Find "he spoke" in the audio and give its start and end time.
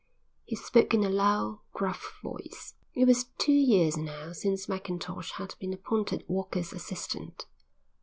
0.45-0.95